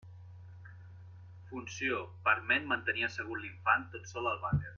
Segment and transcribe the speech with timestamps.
[1.51, 1.99] Funció:
[2.31, 4.69] permet mantenir assegut l'infant tot sol al vàter.